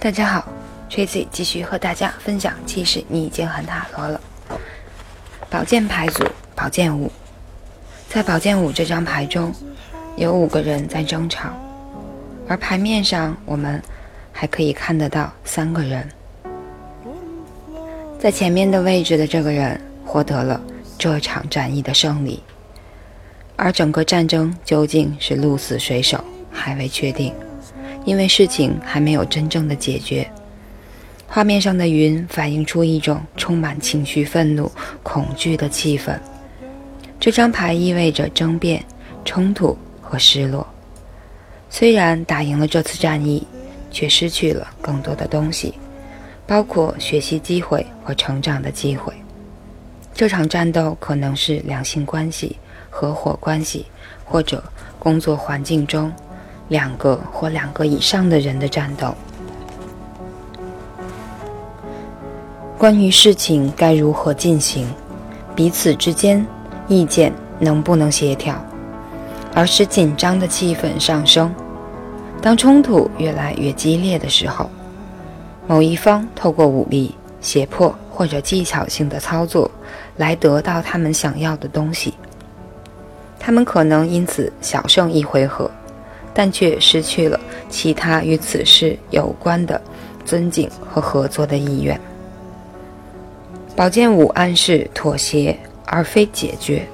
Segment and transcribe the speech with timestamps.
[0.00, 0.46] 大家好
[0.88, 2.54] ，Tracy 继续和大家分享。
[2.64, 4.20] 其实你已经很塔罗了。
[5.50, 6.24] 宝剑牌组，
[6.54, 7.10] 宝剑五，
[8.08, 9.52] 在宝剑五这张牌中，
[10.16, 11.50] 有五个人在争吵，
[12.46, 13.82] 而牌面上我们
[14.32, 16.08] 还可以看得到三个人。
[18.20, 20.60] 在前面的位置的这个人获得了
[20.96, 22.40] 这场战役的胜利，
[23.56, 27.34] 而整个战争究竟是鹿死谁手还未确定，
[28.08, 30.26] 因为事情还没有真正的解决。
[31.26, 34.72] 画面上的云反映出一种充满情绪、愤怒、
[35.02, 36.18] 恐惧的气氛。
[37.20, 38.82] 这张牌意味着争辩、
[39.26, 40.66] 冲突和失落。
[41.68, 43.46] 虽然打赢了这次战役，
[43.90, 45.74] 却失去了更多的东西。
[46.46, 49.12] 包括学习机会和成长的机会。
[50.14, 52.56] 这场战斗可能是两性关系、
[52.88, 53.84] 合伙关系，
[54.24, 54.64] 或者
[54.98, 56.10] 工作环境中
[56.68, 59.14] 两个或两个以上的人的战斗。
[62.78, 64.86] 关于事情该如何进行，
[65.54, 66.46] 彼此之间
[66.86, 68.54] 意见能不能协调，
[69.54, 71.52] 而使紧张的气氛上升。
[72.40, 74.70] 当冲突越来越激烈的时候。
[75.66, 79.70] 某一方透过武力、胁迫或者技巧性的操作
[80.16, 82.14] 来得到他们想要的东西，
[83.38, 85.70] 他们可能因此小胜一回合，
[86.38, 89.80] 但却失去了其他与此事有关的
[90.24, 92.00] 尊敬和合作的意愿。
[93.74, 96.86] 宝剑五暗示妥协而非解决，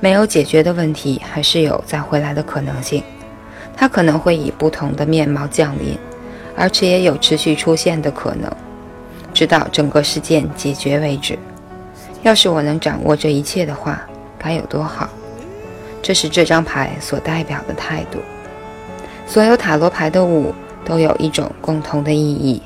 [0.00, 3.02] 没有解决的问题还是有再回来的可能性，
[3.76, 5.94] 它可能会以不同的面貌降临。
[6.56, 8.50] 而且也有持续出现的可能，
[9.34, 11.38] 直到整个事件解决为止。
[12.22, 14.00] 要是我能掌握这一切的话，
[14.38, 15.10] 该有多好！
[16.00, 18.18] 这是这张牌所代表的态度。
[19.30, 20.52] 所有塔罗牌的五
[20.84, 22.60] 都有一种共同的意义。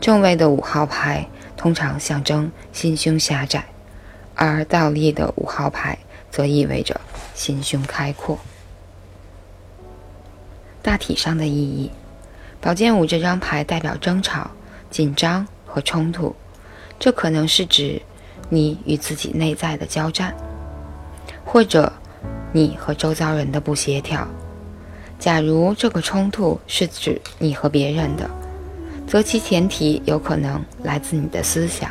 [0.00, 3.62] 正位的五号牌通常象征心胸狭窄，
[4.34, 5.98] 而倒立的五号牌
[6.30, 6.98] 则意味着
[7.34, 8.38] 心胸开阔。
[10.80, 11.90] 大体上的意义。
[12.58, 14.50] 宝剑五这张牌代表争吵、
[14.90, 16.34] 紧张和冲突，
[16.98, 18.00] 这可能是指
[18.48, 20.34] 你与自己内在的交战，
[21.44, 21.92] 或者
[22.50, 24.26] 你和周遭人的不协调。
[25.18, 28.30] 假如这个冲突是指你和别人的，
[29.06, 31.90] 则其前提有可能来自你的思想。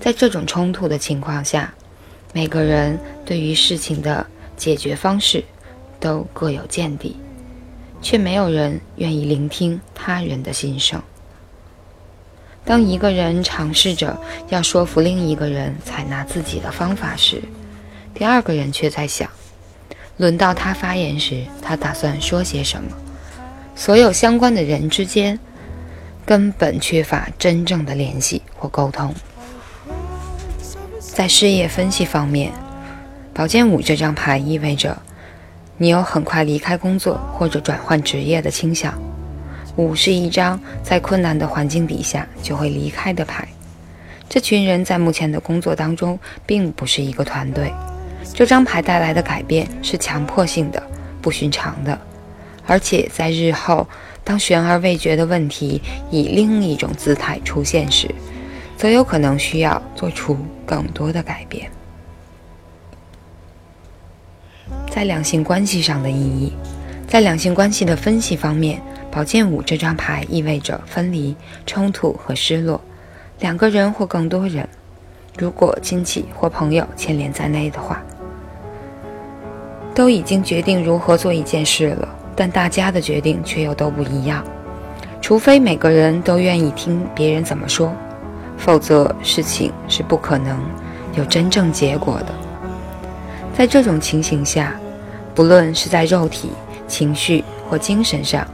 [0.00, 1.72] 在这种冲突的情况下，
[2.32, 5.42] 每个人对于事情的解决方式
[5.98, 7.16] 都各有见地。
[8.00, 11.02] 却没有人愿意聆听他人的心声。
[12.64, 14.16] 当一个人尝试着
[14.50, 17.42] 要说服另一个人采纳自己的方法时，
[18.14, 19.28] 第二个人却在想：
[20.18, 22.90] 轮到他发言时，他打算说些什么？
[23.74, 25.38] 所有相关的人之间
[26.26, 29.14] 根本缺乏真正的联系或沟通。
[31.00, 32.52] 在事业分析方面，
[33.32, 34.96] 宝剑五这张牌意味着。
[35.80, 38.92] 你有很快离开工作或者转换职业的倾向。
[39.76, 43.46] 五是一张在困难的环境底下就会离开的牌。
[44.28, 47.72] 这群人在目前的工作当中并不是一个团队。
[48.38, 50.80] 这张牌带来的改变是强迫性的、
[51.20, 51.98] 不寻常的，
[52.68, 53.84] 而且在日后
[54.22, 58.08] 当悬而未决的问题以另一种姿态出现时，
[58.76, 61.68] 则有可能需要做出更多的改变。
[64.88, 66.52] 在两性关系上的意义，
[67.08, 71.34] 在两性关系的分析方面，宝剑五这张牌意味着分离、
[71.66, 72.80] 冲突和失落。
[73.40, 74.68] 两个人或更多人，
[75.36, 78.00] 如果亲戚或朋友牵连在内的话，
[79.98, 84.44] 都已经决定如何做一件事了，但大家的决定却又都不一样。
[85.20, 87.92] 除非每个人都愿意听别人怎么说，
[88.56, 90.56] 否则事情是不可能
[91.16, 92.26] 有真正结果的。
[93.56, 94.78] 在这种情形下，
[95.34, 96.50] 不论是在肉体、
[96.86, 98.46] 情绪或精神上，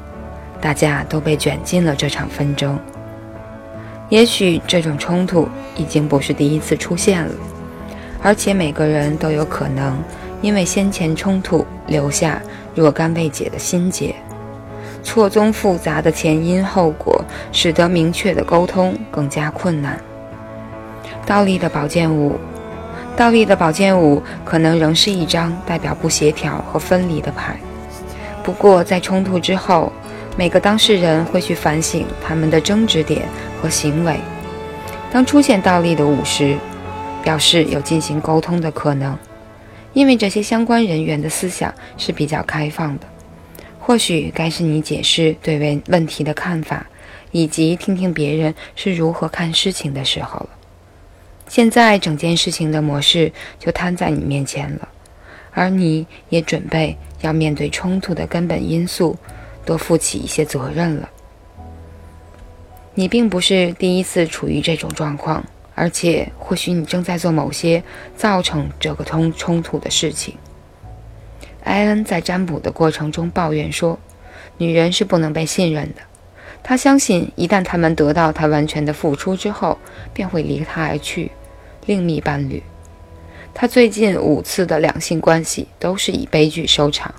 [0.62, 2.78] 大家都被卷进了这场纷争。
[4.08, 7.34] 也许这种冲突已经不是第一次出现了，
[8.22, 9.94] 而且每个人都有可能
[10.44, 12.38] 因为先前冲突留下
[12.74, 14.14] 若干未解的心结。
[15.02, 19.98] 错综复杂的前因后果使得明确的沟通更加困难。
[21.24, 22.38] 倒立的宝剑五。
[23.16, 27.56] 倒立的宝剑五可能仍是一张代表不协调和分离的牌，
[28.42, 29.90] 不过在冲突之后，
[30.36, 33.22] 每个当事人会去反省他们的争执点
[33.62, 34.18] 和行为。
[35.10, 36.58] 当出现倒立的五时，
[37.22, 39.16] 表示有进行沟通的可能，
[39.94, 43.06] 因为这些相关人员的思想是比较开放的。
[43.80, 46.86] 或许该是你解释对问问题的看法，
[47.32, 50.48] 以及听听别人是如何看事情的时候了。
[51.48, 54.88] 现在整件事情的模式就摊在你面前了，
[55.52, 59.14] 而你也准备要面对冲突的根本因素，
[59.66, 61.10] 多负起一些责任了。
[62.94, 65.44] 你并不是第一次处于这种状况，
[65.74, 67.82] 而且或许你正在做某些
[68.16, 70.36] 造成这个冲冲突的事情。
[71.62, 73.98] 艾恩在占卜的过程中抱怨说
[74.58, 76.02] ：“女人是不能被信任的。”
[76.62, 79.78] 他相信，一旦他们得到他完全的付出之后，
[80.12, 81.30] 便会离他而去，
[81.86, 82.62] 另觅伴侣。
[83.52, 87.14] 他最近五次的两性关系都是以悲剧收场，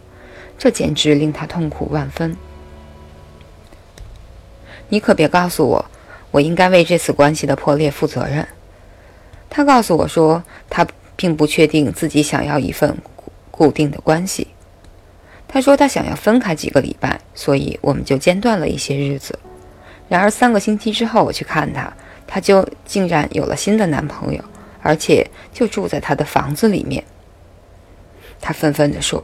[0.57, 2.35] 这简直令他痛苦万分。
[4.89, 5.85] 你可别告诉我，
[6.35, 8.45] 我应该为这次关系的破裂负责任。
[9.49, 10.85] 他告诉我说，他
[11.15, 12.93] 并不确定自己想要一份
[13.51, 14.45] 固定的关系。
[15.47, 19.39] 他说他想要分开几个礼拜，所以我们就间断了一些日子。
[20.09, 21.93] 然而三个星期之后，我去看他，
[22.27, 24.43] 他就竟然有了新的男朋友，
[24.81, 27.01] 而且就住在他的房子里面。
[28.41, 29.23] 他愤愤地说：“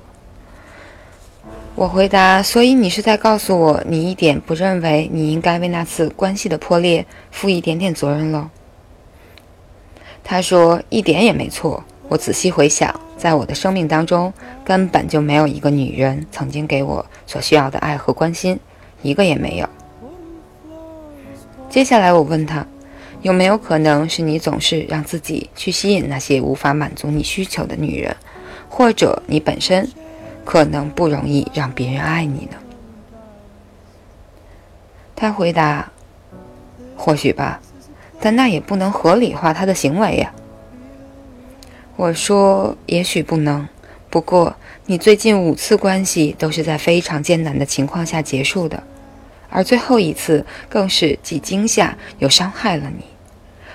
[1.75, 8.50] 我回答，所以你是在告诉我，你一点不认为你应该为那次关系的破裂负一点点责任喽？”
[10.23, 11.83] 他说：“一点也没错。
[12.07, 14.33] 我仔细回想。”在我的生命当中，
[14.65, 18.59] 根本就没有一个女人曾经给我所需要的爱和关心，
[19.03, 19.69] 一个也没有。
[21.69, 22.65] 接下来我问他，
[23.21, 28.15] 有没有可能是你总是让自己去吸引那些无法满足你需求的女人，
[28.68, 29.88] 或者你本身
[30.43, 32.57] 可能不容易让别人爱你呢？
[35.15, 35.91] 他回答：
[36.97, 37.61] 或许吧，
[38.19, 40.33] 但那也不能合理化他的行为呀。
[41.95, 43.67] 我说：“也许不能，
[44.09, 44.55] 不过
[44.88, 48.81] 你最近五次关系都是在非常艰难的情况下结束的，
[49.49, 53.05] 而最后一次更是既惊吓又伤害了你。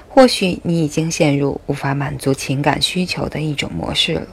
[0.08, 4.26] 或许你已经陷入无法满足情感需求的一种模式了。”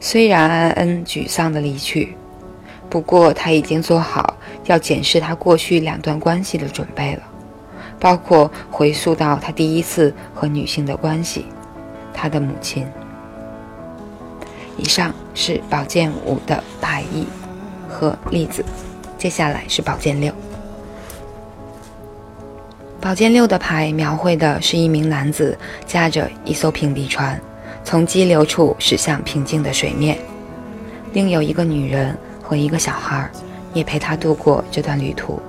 [0.00, 2.16] 虽然安恩沮丧地离去，
[2.88, 4.36] 不过他已经做好
[4.66, 7.22] 要检视他过去两段关系的准备了，
[7.98, 11.46] 包括回溯到他第一次和女性的关系。
[12.14, 12.86] 他的母亲。
[14.76, 17.26] 以上是宝剑五的牌意
[17.88, 18.64] 和例子，
[19.16, 20.32] 接下来是宝剑六。
[23.00, 25.56] 宝剑六的牌描绘的是一名男子
[25.86, 27.40] 驾着一艘平底船，
[27.88, 30.18] 从激流处驶向平静的水面，
[31.14, 33.26] 另有一个女人和一个小孩
[33.72, 35.40] 也陪他度过这段旅途。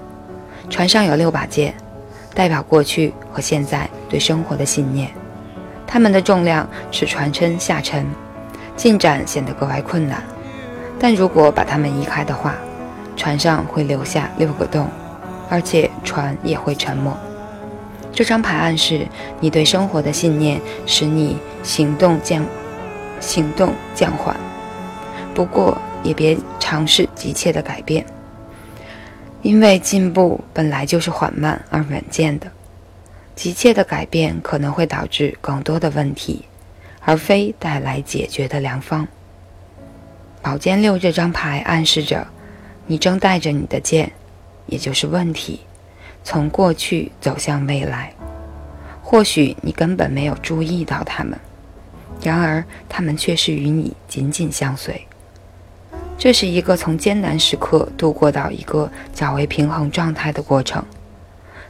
[0.69, 1.75] 船上有六把剑，
[2.33, 5.11] 代表过去和现在对生活的信念。
[5.85, 8.05] 他们的重量使船身下沉，
[8.77, 10.23] 进展显得格外困难。
[10.97, 12.55] 但如果把它们移开的话，
[13.17, 14.87] 船上会留下六个洞，
[15.49, 17.13] 而且船也会沉没。
[18.11, 19.07] 这张牌暗示
[19.39, 22.45] 你对生活的信念使你行动降
[23.19, 24.35] 行动降缓，
[25.33, 28.05] 不过也别尝试急切的改变，
[29.41, 32.47] 因为进步本来就是缓慢而稳健的。
[33.35, 36.43] 急切的改变可能会导致更多的问题，
[36.99, 39.07] 而非带来解决的良方。
[40.41, 42.27] 宝剑六这张牌暗示着，
[42.85, 44.11] 你正带着你的剑，
[44.65, 45.61] 也就是问题，
[46.29, 48.13] 从过去走向未来。
[49.01, 51.35] 或许你根本没有注意到他们，
[52.21, 55.07] 然而他们却是与你紧紧相随。
[56.19, 60.85] 这是一个从艰难时刻度过到一个较为平衡状态的过程。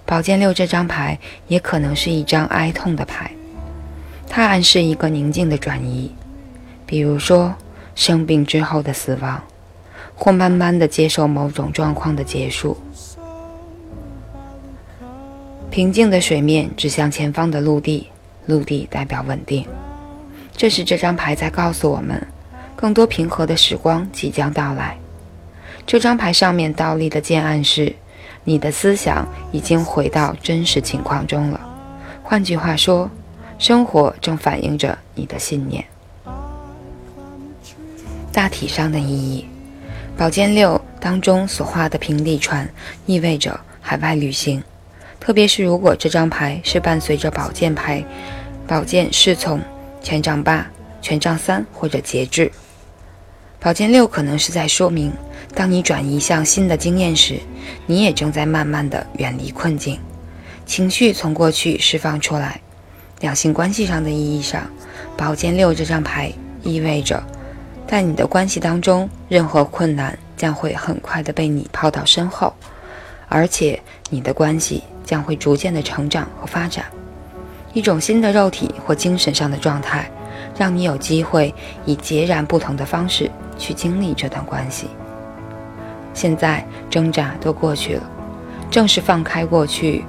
[0.06, 3.32] 宝剑六这张牌也可能是一张哀痛的牌，
[4.28, 6.14] 它暗示一个宁静的转移，
[6.86, 7.56] 比如说
[7.96, 9.42] 生病之后的死亡，
[10.16, 12.76] 或慢慢的接受某种状况的结束。
[15.80, 18.10] 平静的水面指向前方的陆地，
[18.48, 19.66] 陆地代表稳定。
[20.52, 22.22] 这是这张牌在告诉我们，
[22.76, 24.98] 更多平和的时光即将到来。
[25.88, 27.96] 这张牌上面倒立的剑暗示。
[28.44, 31.62] 你的思想已经回到真实情况中了。
[32.24, 33.10] 换句话说，
[33.58, 35.86] 生活正反映着你的信念。
[38.34, 39.46] 大体上的意义，
[40.18, 42.70] 宝剑六当中所画的平底船
[43.06, 44.62] 意味着海外旅行，
[45.20, 48.04] 特别是如果这张牌是伴随着宝剑牌，
[48.66, 49.60] 宝剑侍从、
[50.02, 50.66] 权杖八、
[51.02, 52.52] 权杖三或者节制。
[53.60, 55.12] 宝剑六可能是在说明。
[55.54, 57.40] 当你转移向新的经验时，
[57.86, 60.00] 你也正在慢慢的远离困境，
[60.66, 62.62] 情绪从过去释放出来。
[63.20, 64.70] 两性关系上的意义上，
[65.18, 66.32] 宝剑六这张牌
[66.64, 67.22] 意味着，
[67.88, 72.54] 在你的关系当中，任何困难将会很快的被你抛到身后，
[73.28, 76.86] 而且你的关系将会逐渐的成长和发展，
[77.74, 80.08] 一种新的肉体或精神上的状态，
[80.56, 81.52] 让你有机会
[81.84, 84.88] 以截然不同的方式去经历这段关系。
[86.14, 88.04] 现在挣扎都过去了，
[88.70, 90.06] 正是放开过去，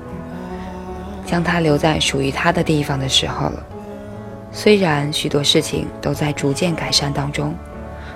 [1.24, 3.66] 将它留在属于它的地方的时候了。
[4.52, 7.54] 虽然许多事情都在逐渐改善当中，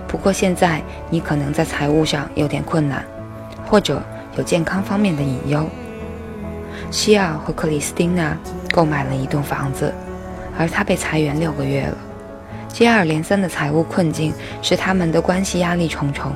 [0.06, 3.02] 不过现在你可能在财务上有点困难，
[3.66, 4.02] 或者
[4.36, 5.66] 有健康方面的隐忧。
[6.90, 8.36] 西奥和克里斯汀娜
[8.72, 9.92] 购买了一栋房子，
[10.58, 11.96] 而他被裁员六个月了。
[12.68, 16.32] 接二连三的财务困境使他们的关系压力重重。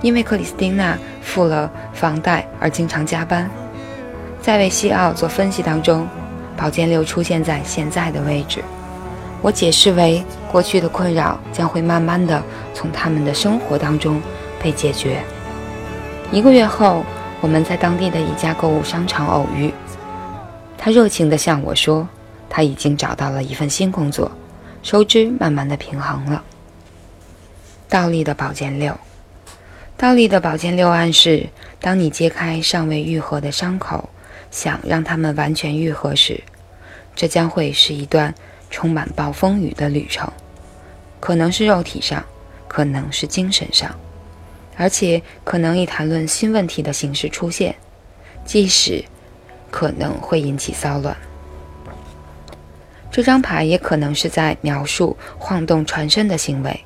[0.00, 3.48] 因为克里斯汀娜付了房贷而经常加班，
[4.40, 6.08] 在为西奥做分析当中，
[6.56, 8.62] 宝剑六出现在现在的位置。
[9.40, 12.42] 我解释为，过去的困扰将会慢慢的
[12.74, 14.20] 从他们的生活当中
[14.62, 15.22] 被解决。
[16.32, 17.04] 一个月后，
[17.42, 19.74] 我们在当地的一家购物商场偶遇，
[20.78, 22.08] 他热情地向我说，
[22.48, 24.30] 他已经找到了一份新工作，
[24.84, 26.44] 收支慢慢的平衡了。
[27.88, 28.96] 倒立的宝剑六。
[29.96, 31.48] 倒立的宝剑六暗示：
[31.80, 34.08] 当你揭开尚未愈合的伤口，
[34.52, 36.40] 想让它们完全愈合时，
[37.16, 38.32] 这将会是一段
[38.70, 40.30] 充满暴风雨的旅程，
[41.18, 42.24] 可能是肉体上，
[42.68, 43.90] 可能是精神上，
[44.76, 47.74] 而且可能以谈论新问题的形式出现，
[48.44, 49.04] 即使
[49.70, 51.16] 可能会引起骚乱。
[53.10, 56.80] 这张牌也可能是在描述晃动船身的行为。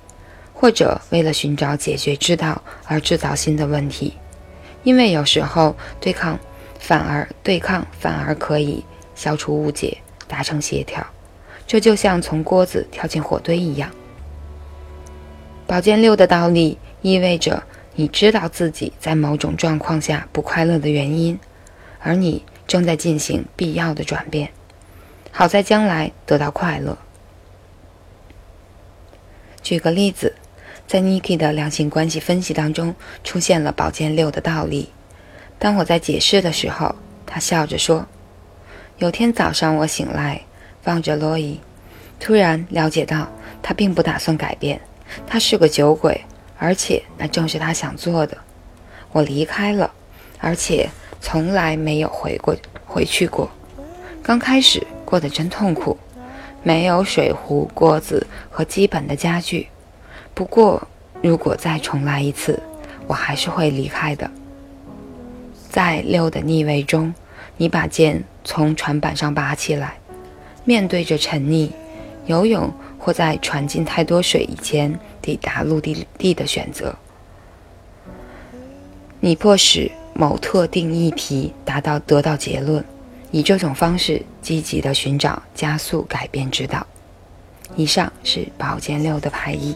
[0.59, 4.14] 或者为了寻找解决之道而制造新的问题，
[4.85, 6.40] 因为有时候对抗
[6.81, 8.83] 反而对抗反而可以
[9.14, 11.07] 消除误解，达成协调。
[11.66, 13.90] 这就像从锅子跳进火堆一样。
[15.66, 17.62] 宝剑六的倒立意味着
[17.97, 21.38] 你知道自己在某种状况下不快乐的原因，
[21.99, 24.50] 而你正在进行必要的转变，
[25.33, 26.97] 好在将来得到快乐。
[29.62, 30.35] 举个例子。
[30.87, 34.88] 在 Niki 的两性关系分析当中，出现了宝剑六的倒立。
[35.59, 36.95] 当我在解释的时候，
[37.26, 38.07] 他笑着说
[38.99, 40.43] ：“有天早上我醒来，
[40.85, 41.59] 望着罗伊，
[42.21, 43.29] 突然了解到
[43.61, 44.81] 他并不打算改变。
[45.26, 46.21] 他是个酒鬼，
[46.59, 48.37] 而且那正是他想做的。
[49.13, 49.91] 我离开了，
[50.39, 50.89] 而且
[51.21, 53.49] 从来没有回过回去过。
[54.23, 55.97] 刚开始过得真痛苦，
[56.63, 59.69] 没有水壶、锅子和基本的家具。”
[60.35, 60.87] 不过，
[61.23, 62.61] 如果再重来一次，
[63.07, 64.31] 我还是会离开的。
[65.71, 67.15] 在六的逆位中，
[67.57, 69.95] 你把剑从船板上拔起来，
[70.65, 71.71] 面对着沉溺、
[72.27, 76.95] 游泳或在船进太多水以前抵达陆地地的选择。
[79.18, 82.85] 你迫使某特定议题达到得到结论，
[83.33, 86.87] 以这种方式积极的寻找加速改变之道。
[87.75, 89.75] 以上是宝剑六的牌意。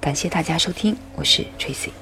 [0.00, 2.01] 感谢大家收听，我是 Tracy。